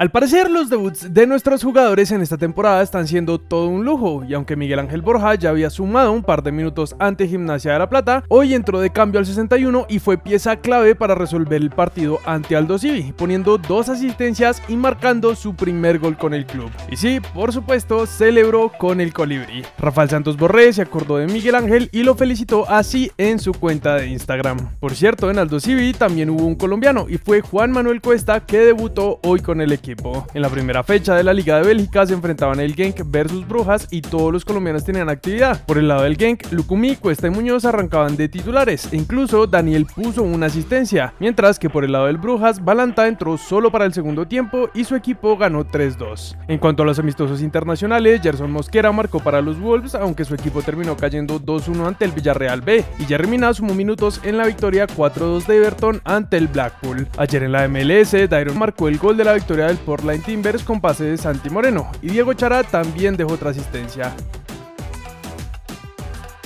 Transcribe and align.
Al 0.00 0.10
parecer 0.10 0.50
los 0.50 0.70
debuts 0.70 1.12
de 1.12 1.26
nuestros 1.26 1.62
jugadores 1.62 2.10
en 2.10 2.22
esta 2.22 2.38
temporada 2.38 2.82
están 2.82 3.06
siendo 3.06 3.38
todo 3.38 3.66
un 3.66 3.84
lujo 3.84 4.24
y 4.26 4.32
aunque 4.32 4.56
Miguel 4.56 4.78
Ángel 4.78 5.02
Borja 5.02 5.34
ya 5.34 5.50
había 5.50 5.68
sumado 5.68 6.10
un 6.12 6.22
par 6.22 6.42
de 6.42 6.52
minutos 6.52 6.96
ante 6.98 7.28
Gimnasia 7.28 7.74
de 7.74 7.80
la 7.80 7.90
Plata, 7.90 8.24
hoy 8.28 8.54
entró 8.54 8.80
de 8.80 8.88
cambio 8.88 9.18
al 9.18 9.26
61 9.26 9.84
y 9.90 9.98
fue 9.98 10.16
pieza 10.16 10.56
clave 10.56 10.94
para 10.94 11.14
resolver 11.14 11.60
el 11.60 11.68
partido 11.68 12.18
ante 12.24 12.56
Aldo 12.56 12.78
Civi, 12.78 13.12
poniendo 13.12 13.58
dos 13.58 13.90
asistencias 13.90 14.62
y 14.68 14.76
marcando 14.76 15.34
su 15.34 15.54
primer 15.54 15.98
gol 15.98 16.16
con 16.16 16.32
el 16.32 16.46
club. 16.46 16.70
Y 16.90 16.96
sí, 16.96 17.20
por 17.34 17.52
supuesto, 17.52 18.06
celebró 18.06 18.72
con 18.78 19.02
el 19.02 19.12
colibrí. 19.12 19.66
Rafael 19.78 20.08
Santos 20.08 20.38
Borré 20.38 20.72
se 20.72 20.80
acordó 20.80 21.18
de 21.18 21.26
Miguel 21.26 21.56
Ángel 21.56 21.90
y 21.92 22.04
lo 22.04 22.14
felicitó 22.14 22.66
así 22.70 23.12
en 23.18 23.38
su 23.38 23.52
cuenta 23.52 23.96
de 23.96 24.06
Instagram. 24.06 24.76
Por 24.80 24.94
cierto, 24.94 25.30
en 25.30 25.38
Aldo 25.38 25.60
Civi 25.60 25.92
también 25.92 26.30
hubo 26.30 26.46
un 26.46 26.54
colombiano 26.54 27.04
y 27.06 27.18
fue 27.18 27.42
Juan 27.42 27.70
Manuel 27.70 28.00
Cuesta 28.00 28.40
que 28.40 28.60
debutó 28.60 29.20
hoy 29.24 29.40
con 29.40 29.60
el 29.60 29.72
equipo. 29.72 29.89
En 30.34 30.42
la 30.42 30.48
primera 30.48 30.84
fecha 30.84 31.16
de 31.16 31.24
la 31.24 31.32
Liga 31.32 31.56
de 31.56 31.66
Bélgica 31.66 32.06
se 32.06 32.14
enfrentaban 32.14 32.60
el 32.60 32.74
Genk 32.74 33.02
versus 33.06 33.46
Brujas 33.46 33.88
y 33.90 34.02
todos 34.02 34.32
los 34.32 34.44
colombianos 34.44 34.84
tenían 34.84 35.08
actividad. 35.08 35.64
Por 35.64 35.78
el 35.78 35.88
lado 35.88 36.02
del 36.02 36.16
Genk, 36.16 36.52
Lucumí, 36.52 36.94
Cuesta 36.94 37.26
y 37.26 37.30
Muñoz 37.30 37.64
arrancaban 37.64 38.16
de 38.16 38.28
titulares 38.28 38.92
e 38.92 38.96
incluso 38.96 39.48
Daniel 39.48 39.86
puso 39.86 40.22
una 40.22 40.46
asistencia, 40.46 41.14
mientras 41.18 41.58
que 41.58 41.68
por 41.68 41.84
el 41.84 41.92
lado 41.92 42.06
del 42.06 42.18
Brujas, 42.18 42.64
Balanta 42.64 43.08
entró 43.08 43.36
solo 43.36 43.72
para 43.72 43.84
el 43.84 43.92
segundo 43.92 44.26
tiempo 44.26 44.70
y 44.74 44.84
su 44.84 44.94
equipo 44.94 45.36
ganó 45.36 45.64
3-2. 45.64 46.36
En 46.46 46.58
cuanto 46.58 46.84
a 46.84 46.86
los 46.86 46.98
amistosos 47.00 47.42
internacionales, 47.42 48.20
Gerson 48.22 48.52
Mosquera 48.52 48.92
marcó 48.92 49.18
para 49.18 49.40
los 49.40 49.58
Wolves, 49.58 49.96
aunque 49.96 50.24
su 50.24 50.34
equipo 50.34 50.62
terminó 50.62 50.96
cayendo 50.96 51.40
2-1 51.40 51.86
ante 51.86 52.04
el 52.04 52.12
Villarreal 52.12 52.60
B, 52.60 52.84
y 52.98 53.04
Jerry 53.06 53.26
Mina 53.26 53.52
sumó 53.54 53.74
minutos 53.74 54.20
en 54.22 54.36
la 54.38 54.46
victoria 54.46 54.86
4-2 54.86 55.46
de 55.46 55.56
Everton 55.56 56.00
ante 56.04 56.36
el 56.36 56.46
Blackpool. 56.46 57.08
Ayer 57.16 57.42
en 57.42 57.52
la 57.52 57.66
MLS, 57.66 58.28
Dairon 58.28 58.58
marcó 58.58 58.86
el 58.86 58.98
gol 58.98 59.16
de 59.16 59.24
la 59.24 59.34
victoria 59.34 59.66
del 59.66 59.79
Portland 59.80 60.24
Timbers 60.24 60.62
con 60.62 60.80
pase 60.80 61.04
de 61.04 61.16
Santi 61.16 61.50
Moreno, 61.50 61.90
y 62.02 62.08
Diego 62.08 62.32
Chara 62.34 62.62
también 62.62 63.16
dejó 63.16 63.34
otra 63.34 63.50
asistencia. 63.50 64.14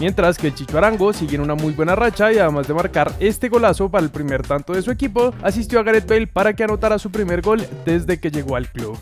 Mientras 0.00 0.38
que 0.38 0.46
el 0.46 0.54
Chicho 0.54 0.78
Arango 0.78 1.12
sigue 1.12 1.34
en 1.34 1.42
una 1.42 1.54
muy 1.54 1.74
buena 1.74 1.94
racha 1.94 2.32
y 2.32 2.38
además 2.38 2.66
de 2.66 2.72
marcar 2.72 3.12
este 3.20 3.50
golazo 3.50 3.90
para 3.90 4.02
el 4.02 4.10
primer 4.10 4.40
tanto 4.42 4.72
de 4.72 4.80
su 4.80 4.90
equipo, 4.90 5.34
asistió 5.42 5.78
a 5.78 5.82
Gareth 5.82 6.08
Bale 6.08 6.26
para 6.26 6.54
que 6.54 6.64
anotara 6.64 6.98
su 6.98 7.10
primer 7.10 7.42
gol 7.42 7.66
desde 7.84 8.18
que 8.18 8.30
llegó 8.30 8.56
al 8.56 8.68
club. 8.68 8.98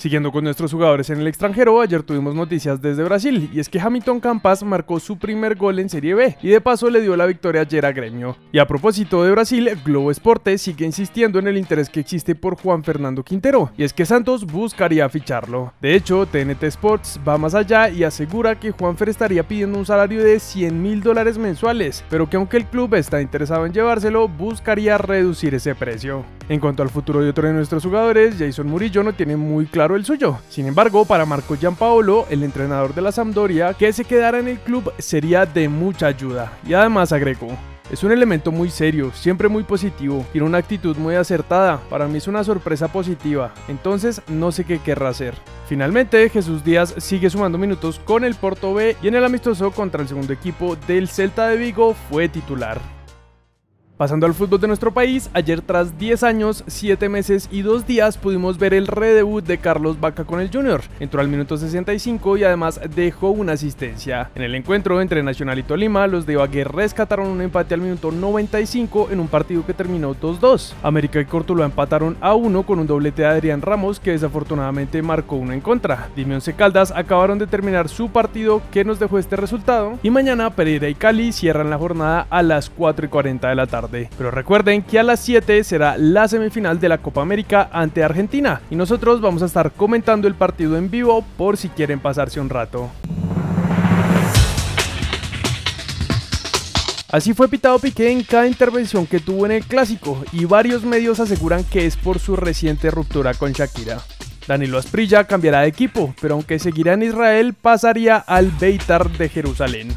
Siguiendo 0.00 0.32
con 0.32 0.44
nuestros 0.44 0.72
jugadores 0.72 1.10
en 1.10 1.20
el 1.20 1.26
extranjero, 1.26 1.78
ayer 1.78 2.02
tuvimos 2.02 2.34
noticias 2.34 2.80
desde 2.80 3.02
Brasil 3.02 3.50
y 3.52 3.60
es 3.60 3.68
que 3.68 3.78
Hamilton 3.78 4.18
Campas 4.18 4.62
marcó 4.62 4.98
su 4.98 5.18
primer 5.18 5.56
gol 5.56 5.78
en 5.78 5.90
Serie 5.90 6.14
B 6.14 6.38
y 6.40 6.48
de 6.48 6.62
paso 6.62 6.88
le 6.88 7.02
dio 7.02 7.18
la 7.18 7.26
victoria 7.26 7.60
ayer 7.60 7.84
a 7.84 7.92
Gremio. 7.92 8.34
Y 8.50 8.60
a 8.60 8.66
propósito 8.66 9.22
de 9.22 9.30
Brasil, 9.30 9.68
Globo 9.84 10.10
Esporte 10.10 10.56
sigue 10.56 10.86
insistiendo 10.86 11.38
en 11.38 11.48
el 11.48 11.58
interés 11.58 11.90
que 11.90 12.00
existe 12.00 12.34
por 12.34 12.56
Juan 12.56 12.82
Fernando 12.82 13.22
Quintero 13.22 13.72
y 13.76 13.84
es 13.84 13.92
que 13.92 14.06
Santos 14.06 14.46
buscaría 14.46 15.06
ficharlo. 15.10 15.74
De 15.82 15.94
hecho, 15.94 16.24
TNT 16.24 16.62
Sports 16.62 17.20
va 17.28 17.36
más 17.36 17.54
allá 17.54 17.90
y 17.90 18.02
asegura 18.02 18.58
que 18.58 18.70
Juanfer 18.70 19.10
estaría 19.10 19.46
pidiendo 19.46 19.78
un 19.78 19.84
salario 19.84 20.24
de 20.24 20.40
100 20.40 20.82
mil 20.82 21.02
dólares 21.02 21.36
mensuales, 21.36 22.02
pero 22.08 22.26
que 22.26 22.38
aunque 22.38 22.56
el 22.56 22.64
club 22.64 22.94
está 22.94 23.20
interesado 23.20 23.66
en 23.66 23.74
llevárselo, 23.74 24.28
buscaría 24.28 24.96
reducir 24.96 25.54
ese 25.54 25.74
precio. 25.74 26.24
En 26.50 26.58
cuanto 26.58 26.82
al 26.82 26.90
futuro 26.90 27.22
de 27.22 27.30
otro 27.30 27.46
de 27.46 27.54
nuestros 27.54 27.84
jugadores, 27.84 28.34
Jason 28.36 28.66
Murillo 28.66 29.04
no 29.04 29.12
tiene 29.12 29.36
muy 29.36 29.66
claro 29.66 29.94
el 29.94 30.04
suyo. 30.04 30.40
Sin 30.48 30.66
embargo, 30.66 31.04
para 31.04 31.24
Marco 31.24 31.54
Giampaolo, 31.54 32.26
el 32.28 32.42
entrenador 32.42 32.92
de 32.92 33.02
la 33.02 33.12
Sampdoria, 33.12 33.72
que 33.74 33.92
se 33.92 34.04
quedara 34.04 34.40
en 34.40 34.48
el 34.48 34.58
club 34.58 34.92
sería 34.98 35.46
de 35.46 35.68
mucha 35.68 36.08
ayuda. 36.08 36.52
Y 36.66 36.74
además 36.74 37.12
agregó, 37.12 37.56
es 37.88 38.02
un 38.02 38.10
elemento 38.10 38.50
muy 38.50 38.68
serio, 38.68 39.12
siempre 39.14 39.48
muy 39.48 39.62
positivo, 39.62 40.26
tiene 40.32 40.44
una 40.48 40.58
actitud 40.58 40.96
muy 40.96 41.14
acertada, 41.14 41.78
para 41.88 42.08
mí 42.08 42.18
es 42.18 42.26
una 42.26 42.42
sorpresa 42.42 42.88
positiva, 42.88 43.54
entonces 43.68 44.20
no 44.26 44.50
sé 44.50 44.64
qué 44.64 44.80
querrá 44.80 45.10
hacer. 45.10 45.34
Finalmente, 45.68 46.28
Jesús 46.30 46.64
Díaz 46.64 46.96
sigue 46.98 47.30
sumando 47.30 47.58
minutos 47.58 48.00
con 48.04 48.24
el 48.24 48.34
Porto 48.34 48.74
B 48.74 48.96
y 49.00 49.06
en 49.06 49.14
el 49.14 49.24
amistoso 49.24 49.70
contra 49.70 50.02
el 50.02 50.08
segundo 50.08 50.32
equipo 50.32 50.74
del 50.88 51.06
Celta 51.06 51.46
de 51.46 51.56
Vigo 51.56 51.94
fue 52.10 52.28
titular. 52.28 52.80
Pasando 54.00 54.24
al 54.24 54.32
fútbol 54.32 54.58
de 54.58 54.66
nuestro 54.66 54.92
país, 54.92 55.28
ayer 55.34 55.60
tras 55.60 55.98
10 55.98 56.22
años, 56.22 56.64
7 56.66 57.10
meses 57.10 57.50
y 57.52 57.60
2 57.60 57.86
días 57.86 58.16
pudimos 58.16 58.56
ver 58.56 58.72
el 58.72 58.86
redebut 58.86 59.44
de 59.44 59.58
Carlos 59.58 60.00
Vaca 60.00 60.24
con 60.24 60.40
el 60.40 60.50
Junior. 60.50 60.80
Entró 61.00 61.20
al 61.20 61.28
minuto 61.28 61.58
65 61.58 62.38
y 62.38 62.44
además 62.44 62.80
dejó 62.96 63.28
una 63.28 63.52
asistencia. 63.52 64.30
En 64.34 64.40
el 64.40 64.54
encuentro 64.54 65.02
entre 65.02 65.22
Nacional 65.22 65.58
y 65.58 65.64
Tolima, 65.64 66.06
los 66.06 66.24
de 66.24 66.32
Ibagué 66.32 66.64
rescataron 66.64 67.28
un 67.28 67.42
empate 67.42 67.74
al 67.74 67.82
minuto 67.82 68.10
95 68.10 69.08
en 69.10 69.20
un 69.20 69.28
partido 69.28 69.66
que 69.66 69.74
terminó 69.74 70.14
2-2. 70.14 70.72
América 70.82 71.20
y 71.20 71.26
Cortuloa 71.26 71.66
empataron 71.66 72.16
a 72.22 72.32
1 72.32 72.62
con 72.62 72.78
un 72.78 72.86
doblete 72.86 73.20
de 73.20 73.28
Adrián 73.28 73.60
Ramos 73.60 74.00
que 74.00 74.12
desafortunadamente 74.12 75.02
marcó 75.02 75.36
uno 75.36 75.52
en 75.52 75.60
contra. 75.60 76.08
Dime 76.16 76.38
Caldas 76.56 76.90
acabaron 76.90 77.38
de 77.38 77.46
terminar 77.46 77.90
su 77.90 78.08
partido 78.08 78.62
que 78.72 78.82
nos 78.82 78.98
dejó 78.98 79.18
este 79.18 79.36
resultado 79.36 79.98
y 80.02 80.08
mañana 80.08 80.48
Pereira 80.48 80.88
y 80.88 80.94
Cali 80.94 81.32
cierran 81.32 81.68
la 81.68 81.76
jornada 81.76 82.26
a 82.30 82.42
las 82.42 82.70
4 82.70 83.04
y 83.04 83.08
40 83.10 83.46
de 83.46 83.54
la 83.54 83.66
tarde. 83.66 83.89
Pero 83.90 84.30
recuerden 84.30 84.82
que 84.82 84.98
a 84.98 85.02
las 85.02 85.20
7 85.20 85.64
será 85.64 85.96
la 85.98 86.28
semifinal 86.28 86.78
de 86.78 86.88
la 86.88 86.98
Copa 86.98 87.22
América 87.22 87.68
ante 87.72 88.04
Argentina 88.04 88.60
y 88.70 88.76
nosotros 88.76 89.20
vamos 89.20 89.42
a 89.42 89.46
estar 89.46 89.72
comentando 89.72 90.28
el 90.28 90.34
partido 90.34 90.76
en 90.76 90.90
vivo 90.90 91.24
por 91.36 91.56
si 91.56 91.68
quieren 91.68 92.00
pasarse 92.00 92.40
un 92.40 92.48
rato. 92.48 92.90
Así 97.12 97.34
fue 97.34 97.48
pitado 97.48 97.78
Piqué 97.80 98.12
en 98.12 98.22
cada 98.22 98.46
intervención 98.46 99.04
que 99.04 99.18
tuvo 99.18 99.44
en 99.44 99.52
el 99.52 99.64
clásico 99.64 100.22
y 100.32 100.44
varios 100.44 100.84
medios 100.84 101.18
aseguran 101.18 101.64
que 101.64 101.84
es 101.84 101.96
por 101.96 102.20
su 102.20 102.36
reciente 102.36 102.88
ruptura 102.90 103.34
con 103.34 103.52
Shakira. 103.52 103.98
Danilo 104.46 104.78
Asprilla 104.78 105.24
cambiará 105.24 105.62
de 105.62 105.68
equipo, 105.68 106.14
pero 106.20 106.34
aunque 106.34 106.58
seguirá 106.60 106.94
en 106.94 107.02
Israel, 107.02 107.54
pasaría 107.54 108.16
al 108.16 108.50
Beitar 108.60 109.10
de 109.10 109.28
Jerusalén. 109.28 109.88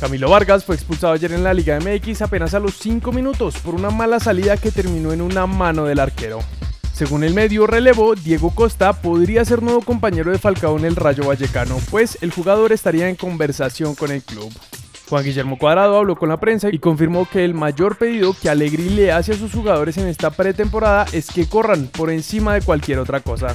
Camilo 0.00 0.30
Vargas 0.30 0.64
fue 0.64 0.76
expulsado 0.76 1.12
ayer 1.12 1.30
en 1.32 1.44
la 1.44 1.52
Liga 1.52 1.78
MX 1.78 2.22
apenas 2.22 2.54
a 2.54 2.58
los 2.58 2.74
5 2.76 3.12
minutos 3.12 3.58
por 3.58 3.74
una 3.74 3.90
mala 3.90 4.18
salida 4.18 4.56
que 4.56 4.70
terminó 4.70 5.12
en 5.12 5.20
una 5.20 5.46
mano 5.46 5.84
del 5.84 6.00
arquero. 6.00 6.38
Según 6.94 7.22
el 7.22 7.34
medio 7.34 7.66
relevo, 7.66 8.14
Diego 8.14 8.54
Costa 8.54 8.94
podría 8.94 9.44
ser 9.44 9.62
nuevo 9.62 9.82
compañero 9.82 10.32
de 10.32 10.38
Falcao 10.38 10.78
en 10.78 10.86
el 10.86 10.96
Rayo 10.96 11.26
Vallecano, 11.26 11.76
pues 11.90 12.16
el 12.22 12.30
jugador 12.30 12.72
estaría 12.72 13.10
en 13.10 13.16
conversación 13.16 13.94
con 13.94 14.10
el 14.10 14.22
club. 14.22 14.50
Juan 15.10 15.22
Guillermo 15.22 15.58
Cuadrado 15.58 15.98
habló 15.98 16.16
con 16.16 16.30
la 16.30 16.40
prensa 16.40 16.70
y 16.72 16.78
confirmó 16.78 17.28
que 17.30 17.44
el 17.44 17.52
mayor 17.52 17.98
pedido 17.98 18.34
que 18.40 18.48
Allegri 18.48 18.88
le 18.88 19.12
hace 19.12 19.32
a 19.32 19.36
sus 19.36 19.52
jugadores 19.52 19.98
en 19.98 20.08
esta 20.08 20.30
pretemporada 20.30 21.04
es 21.12 21.30
que 21.30 21.46
corran 21.46 21.88
por 21.88 22.10
encima 22.10 22.54
de 22.54 22.62
cualquier 22.62 23.00
otra 23.00 23.20
cosa. 23.20 23.54